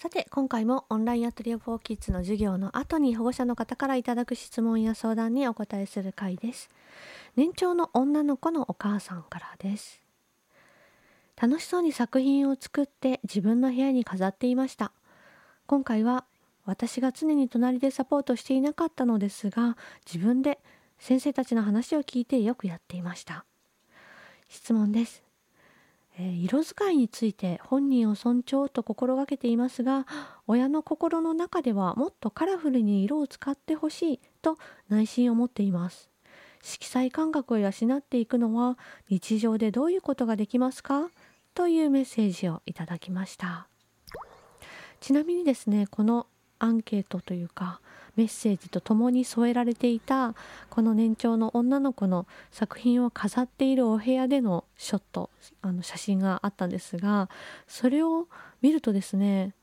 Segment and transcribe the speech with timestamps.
[0.00, 6.70] さて今回もオンラインアトリエフォーキッズの授業の後に保護者の方からいただく質問や相談にお答えする回です。
[7.36, 10.00] 年長の女の子のお母さんからです。
[11.38, 14.90] 楽しそうに作品を作って自分の部屋に飾っていました。
[15.66, 16.24] 今回は
[16.64, 19.76] 私が常に隣でサポートしていなかったのですが
[20.10, 20.60] 自分で
[20.98, 23.44] 先生たちの話を聞いてよくやっていました。
[24.48, 25.29] 質問です。
[26.18, 30.06] え色使いについて本人を尊重と心がけていますが
[30.46, 36.10] 親の心の中ではもっとカラフルに色を使ってほしいと内心を持っています。
[36.62, 38.76] 色彩感覚を養っていくのは
[39.08, 41.08] 日常でどういうことができますか？
[41.54, 43.66] というメッセージをいただきました。
[45.00, 46.26] ちなみにですねこの
[46.58, 47.80] アンケートというか
[48.20, 50.34] メッセージとともに添えられていた
[50.68, 55.30] この年長の女の子の作品を飾っているお部屋でのショット
[55.62, 57.30] あの写真があったんですが
[57.66, 58.28] それを
[58.60, 59.54] 見るとですね、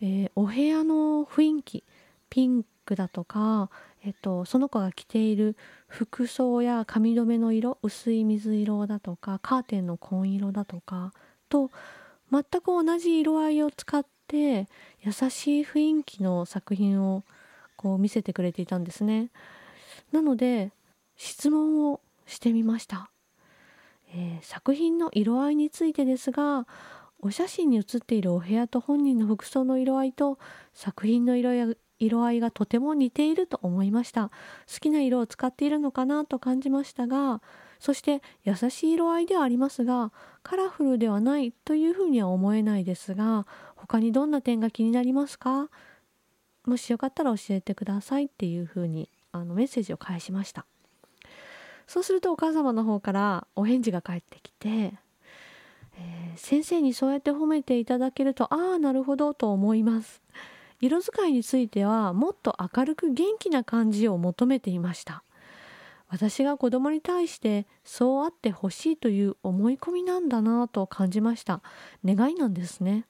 [0.00, 1.84] えー、お部屋の雰囲気
[2.30, 3.68] ピンクだとか、
[4.02, 5.54] えっと、その子が着ている
[5.86, 11.12] 服装や髪留めの色薄い水色だとかカーテンの紺色だとか
[11.50, 11.70] と
[12.32, 14.66] 全く同じ色合いを使って
[15.02, 17.22] 優しい雰囲気の作品を
[17.76, 19.30] こう見せてくれていたんですね。
[20.12, 20.72] なので
[21.16, 23.10] 質問をしてみました、
[24.12, 26.66] えー、作品の色合いについてですが
[27.20, 30.38] お写真に写っているお部屋と本人の服装の色合いと
[30.72, 31.66] 作品の色や
[31.98, 34.30] 色合いがとても似ていると思いました。
[34.70, 37.40] 好きな色を使っているのかなと感じましたが
[37.78, 43.46] そして優しい色合いではありますがカラフルではないというふうには思えないですが
[43.76, 45.68] 他にどんな点が気になりますか？
[46.66, 50.64] もしよかったら教えてくださいっていうふうにあのメッセージを返しました。
[51.86, 60.22] そうするとお母様の方からお返事が返ってきて、えー、先生にそうやって褒めていただけるとああなるほどと思います。
[60.80, 65.22] 色使いについてはもっと明るく元気な感じを求めていました。
[66.08, 71.60] 私が子供に対してそうあってほしいという思い込みなんだなと感じました。
[72.04, 73.04] 願いなんですね。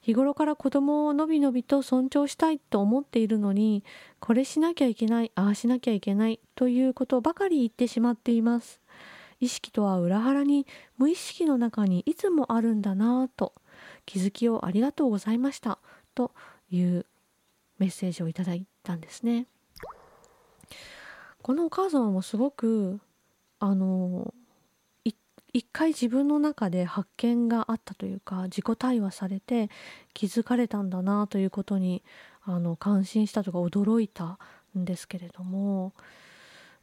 [0.00, 3.84] 日頃から子供をのびのびと尊重したいと思っているのに
[4.20, 8.80] これしなきゃいけないああしなきゃいけないということばかり言ってしまっています。
[9.40, 10.66] 意識とは裏腹に
[10.96, 13.52] 無意識の中にいつもあるんだなぁと
[14.04, 15.78] 気づきをありがとうございました
[16.14, 16.32] と
[16.70, 17.06] いう
[17.78, 19.46] メッセージをいただいたんですね。
[21.42, 23.00] このお母様もすごく
[23.60, 24.34] あの
[25.52, 29.70] 一回自分の中で発見があったというか自己対話されて
[30.12, 32.02] 気づかれたんだなということに
[32.42, 34.38] あの感心したとか驚いた
[34.78, 35.92] んですけれども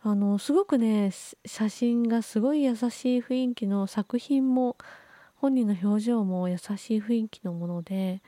[0.02, 1.12] あのすごくね
[1.46, 4.78] 写真がすごい優しい雰囲気の作品も
[5.36, 8.22] 本人の表情も優しい雰囲気のもので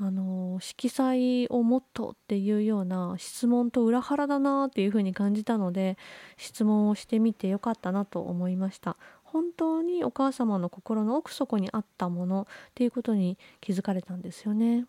[0.00, 5.98] あの色彩をもっとっていうような質問と裏腹だなっていうふうに感じたので
[6.36, 8.96] 質問をしてみてよかったなと思いました。
[9.32, 14.86] 本当にお母様の心の奥底にあったものっていうことに気づかれたんですよね。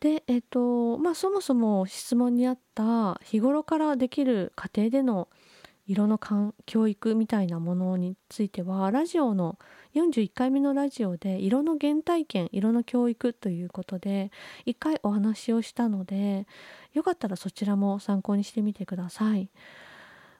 [0.00, 5.28] でえっとまあそもそも質問にあった日頃からできる家庭での
[5.86, 6.18] 色の
[6.66, 9.58] 教育みたいなものについてはラジオの
[9.94, 14.30] 41回目のラジオで色の原体験色の教育ということで
[14.66, 16.46] 1回お話をしたので
[16.94, 19.50] よかったらそちらも参考にしてみてください。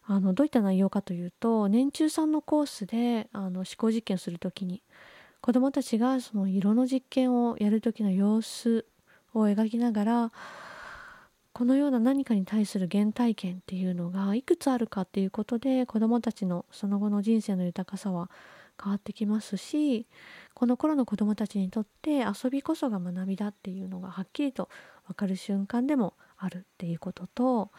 [0.07, 4.83] あのどういった内容かというと年中さんのコースであの思考実験する時に
[5.41, 8.87] 子どもたちがその色の実験をやる時の様子
[9.35, 10.33] を描きながら
[11.53, 18.31] このような何かに対する原体験っていうのがいくつあるかっていうことで子どもたちのその後の人生の豊かさは
[18.83, 20.07] 変わってきますし
[20.55, 24.69] この頃の子どもたちにとって遊びこそが学びだっていうのがはっきりと
[25.07, 27.71] 分かる瞬間でもあるっていうことと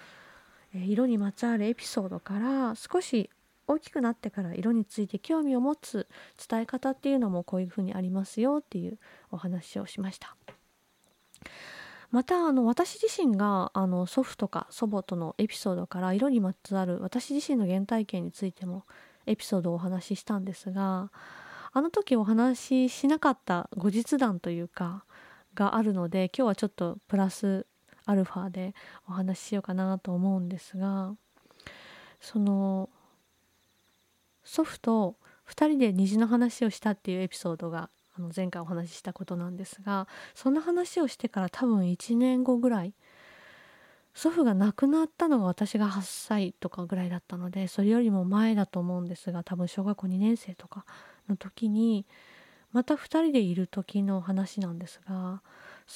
[0.83, 3.29] 色にまつわるエピソードから少し
[3.67, 6.07] 大きくなってから色について興味を持つ
[6.49, 8.99] 伝え方っていうのもこういうふうにありますよっていう
[9.31, 10.35] お話をしました。
[12.11, 18.85] またあの私自身があの祖父とか祖母とのエピソードから色にまつわる私自身の原体験についても
[19.25, 21.11] エピソードをお話ししたんですが
[21.73, 25.03] あの時お話ししなかった後日談というか
[25.55, 27.65] があるので今日はちょっとプラス
[28.05, 28.73] アルファで
[29.07, 31.13] お話ししようかなと思うんですが
[32.21, 32.89] その
[34.43, 35.15] 祖父と
[35.49, 42.93] 2人で虹の話をしたっていうエピソードがあの前回お話ししたことなんですがその話をしてから多分1年後ぐらい
[44.13, 50.85] 祖父が亡くなったのが私が8歳とかぐらいだったのでそれよりも前だと思うんですが多分小学校2年生とか
[51.27, 52.05] の時に
[52.71, 55.41] また2人でいる時の話なんですが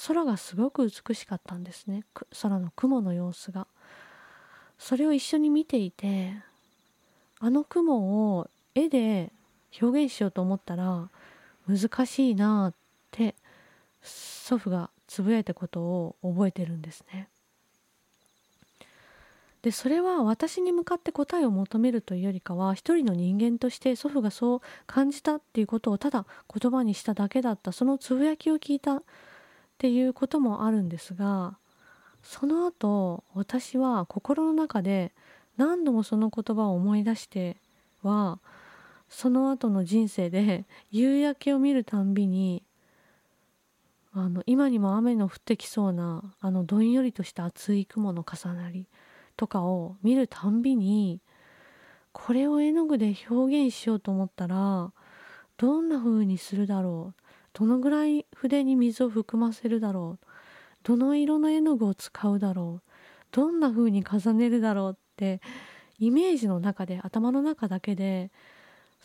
[0.06, 2.04] 空がすごく美しかったんですね
[2.42, 3.66] 空の雲の様子が。
[4.78, 6.32] それを一緒に見ていて
[7.38, 9.30] あの雲を絵で
[9.80, 11.08] 表現しようと思ったら
[11.68, 12.74] 難しいなっ
[13.10, 13.34] て
[14.02, 17.28] 祖父がつぶやいたことを覚えてるんですね。
[19.62, 29.02] でそれは私に向かって答えを求めるというよりかは一人の人間として祖父がそう感じたっていうことをただ言葉にしただけだったそのつぶやきを聞いた
[29.80, 31.56] っていうこともあるんですが
[32.22, 35.14] その後私は心の中で
[35.56, 37.56] 何度もその言葉を思い出して
[38.02, 38.40] は
[39.08, 42.62] その後の人生で 夕焼けを見るたんびに
[44.12, 48.86] あの今にも雨の降ってきそうなあのどんよりとした厚い雲の重なり
[49.38, 51.22] とかを見るたんびに
[52.12, 54.92] これを絵の具で表現しようと思ったら
[55.56, 60.26] どんな風にするだろうどのぐらい筆に水を含ませるだろう
[60.82, 62.90] どの色の絵の具を使うだろう
[63.32, 65.40] どんな風に重ねるだろうって
[65.98, 68.30] イメージの中で頭の中だけで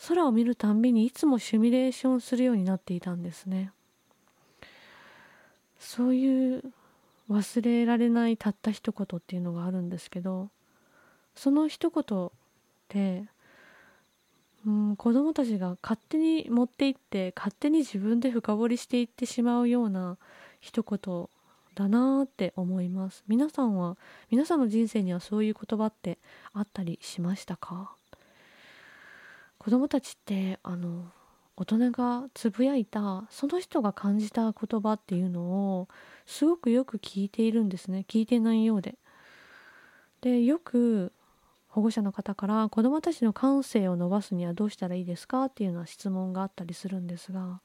[0.08, 3.72] 空を見るたんびにいつもシミュレーションするようになっていたんですね。
[5.78, 6.62] そういう
[7.30, 10.48] 忘れられないたった一言っていうのがあるんですけど
[11.34, 12.30] その一言
[12.88, 13.26] で
[14.66, 20.18] うん子供たちが勝手に持っていって勝手に自分で深掘りしていってしまうような
[20.60, 21.28] 一言
[21.76, 23.22] だなって思います。
[23.28, 23.96] 皆さんは
[24.28, 26.18] 皆さんの人生にはそういう言葉って
[26.52, 27.94] あったりしましたか？
[29.58, 31.04] 子供たちってあの
[31.56, 35.42] 大人がつぶやいたその人が感じた言葉っていうの
[35.78, 35.88] を
[36.26, 38.04] すごくよく聞いているんですね。
[38.08, 38.96] 聞いてないようで。
[40.22, 41.12] でよく
[41.76, 45.44] 保護者の方から子どもたちの感性を伸ばすにはどうしたらいいですか？
[45.44, 47.60] っていうような質問があったりするんですが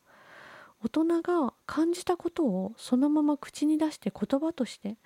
[0.84, 4.98] 大人が感じたことをそのまま口に出して言葉として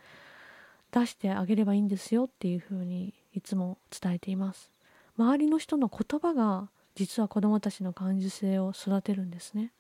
[0.92, 4.72] 出してあげればいいんですよっていうふうにいつも伝えています。
[5.20, 9.72] 周りの人の言葉が実は子どもたちの感受性を育てるんですね。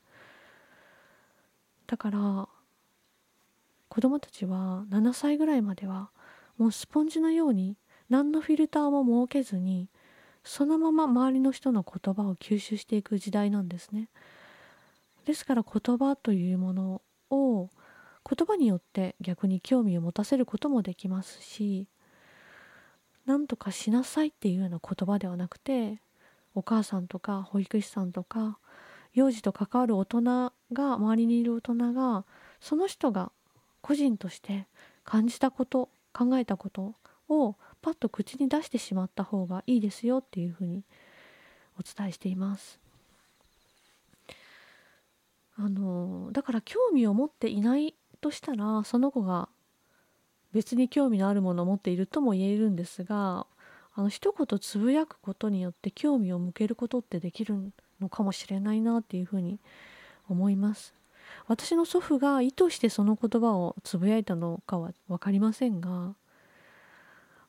[1.87, 2.47] だから
[3.89, 6.11] 子どもたちは7歳ぐらいまでは
[6.59, 7.75] もうスポンジのように
[8.09, 9.89] 何のフィルターも設けずに
[10.43, 14.09] そのまま周りの人の言葉を吸収していく時代なんですね。
[15.25, 17.69] ですから言葉というものを
[18.29, 21.87] 言葉によって逆に興味を持たせることもできますし
[23.25, 25.99] 何とかしなさいっていうような言葉ではなくて
[26.53, 28.59] お母さんとか保育士さんとか
[29.13, 32.25] 幼児と関わる大人が周りにいる大人が
[32.59, 33.31] その人が
[33.81, 34.67] 個人として
[35.03, 36.93] 感じたこと考えたこと
[37.29, 37.55] を
[37.85, 40.83] パッと口に出してしまった方がいいですよっていうふうに
[41.79, 42.79] お伝えしています。
[45.55, 49.49] あのだから興味を持っていないとしたらその子が
[50.51, 53.45] 別に興味のあるものを持っているとも言えるんですが
[53.93, 59.59] あの一言つぶやくことによって興味を向けることってできるのかもしれないなっていうふうに
[60.27, 60.95] 思います
[61.47, 66.15] 私の祖父が意図してその言葉をつぶやいたのかは分かりませんが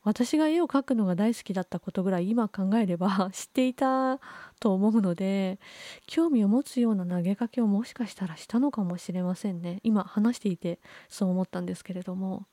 [0.06, 4.20] 私が絵を描くのが大好きだったことぐらい今考えれば 知っていた
[4.60, 5.58] と思うので
[6.06, 9.80] 興味を持つような投げかけをもしかしたらしたのかもしれませんね。
[9.82, 12.46] 今話していてそう思ったんですけれども、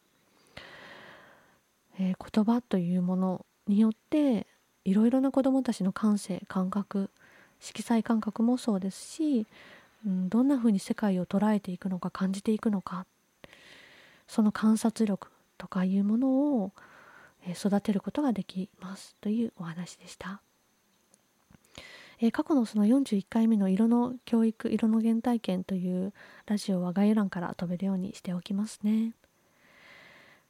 [2.00, 4.48] えー、言葉というものによって
[4.84, 7.12] いろいろな子どもたちの感性感覚
[7.60, 9.46] 色彩感覚もそうですし、
[10.08, 13.06] うん、どんなふうに世界を捉えていくのか感じていくのか
[14.28, 15.28] その観察力
[15.60, 16.30] とかいうもの
[16.64, 16.72] を
[17.52, 20.42] 育てることができますというお話でした。
[22.20, 26.14] えー、過去のその41回目の色の教育色の原体験という
[26.46, 29.14] ラジオは概要欄から飛べるようにしておきますね。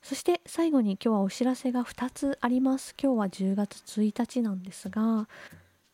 [0.01, 2.93] そして最後に今日はお知らせが2つあります。
[3.01, 5.27] 今日は10月1日なんですが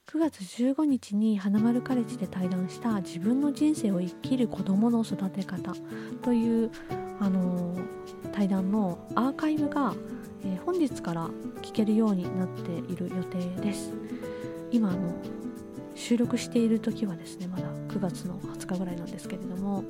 [0.08, 5.76] 9月15日に花丸カレッジで対談した自分の人生を生きる子どもの育て方
[6.24, 6.72] という
[7.20, 7.78] あの
[8.32, 9.94] 対談のアーカイブが
[10.44, 11.30] えー、本日から
[11.62, 13.92] 聞けるようになっている予定です。
[14.72, 15.14] 今あの
[15.96, 19.84] 収録している時はですねまだ9月の20日ぐらいなんですけれども、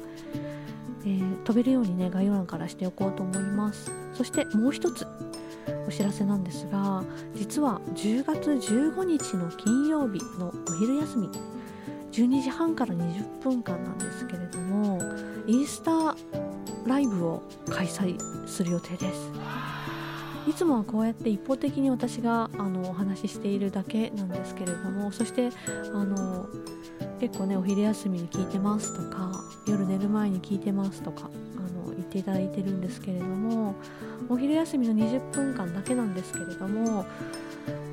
[1.04, 3.92] えー、飛べるようにね概要欄からしておこうと思います。
[4.14, 5.06] そしてもう一つ
[5.88, 7.04] お知らせなんですが
[7.36, 11.30] 実は10月15日の金曜日のお昼休み
[12.12, 15.00] 12時半から20分間なんですけれども
[15.48, 16.16] インスタ
[16.86, 19.32] ライブを開催する予定です。
[20.48, 25.50] いつもはこうやって一方的に私があのお話ししているだけなんですけれどもそして
[25.94, 26.48] あの
[27.20, 29.32] 結構ねお昼休みに聞いてますとか
[29.68, 33.76] 夜寝る前に聞いてますとかあの言っていただいてるんですけれども
[34.30, 37.06] お昼休みの20分間だけなんですけれども、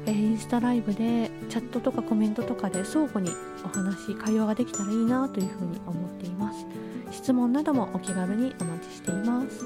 [0.05, 3.31] えインスタライブでチャットとかコメントとかで相互に
[3.65, 6.67] お話会話ができたらいいなというふうに思っています。
[7.11, 9.65] 質問などもお気軽にお待ちしています。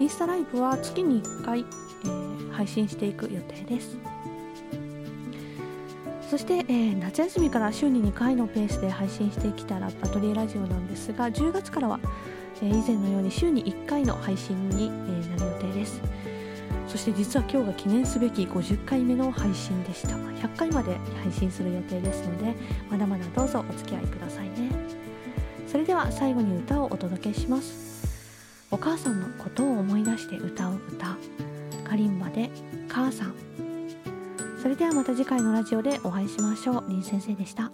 [0.00, 3.96] インスタライブは月に1回、えー、配信していく予定です。
[6.30, 12.00] そして、えー、夏休みから週に2回のペースで配信してきたらアトリエラジオなんですが10月からは、
[12.60, 16.00] えー、以前のように週に1回の配信に、えー、なる予定です。
[16.88, 20.16] そして実は今日が記念すべき50回目の配信でした。
[20.16, 22.54] 100回まで配信する予定ですので
[22.90, 24.70] まだまだどうぞお付き合いくださいね。
[25.66, 28.03] それでは最後に歌をお届けします。
[28.74, 31.16] お母さんのことを思い出して歌う歌
[31.88, 32.50] カリンバで
[32.88, 33.34] 母さん
[34.60, 36.84] それではまた次回のラジオでお会いしましょう。
[36.88, 37.70] 林先生でした。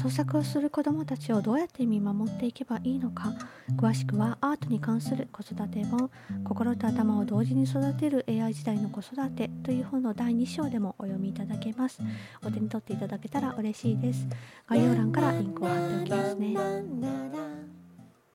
[0.00, 3.34] 創作をする子どもたちをどうやって見守っていけばいいのか
[3.76, 6.10] 詳しくはアートに関する子育て本
[6.42, 12.00] 「心と頭を同時に育てる AI 時代の子育て」という本の第2章でもお読みいただけます。
[12.42, 14.26] お手に取っていただけたら嬉しいです。
[14.66, 17.49] 概要欄からリンクを貼っておきますね。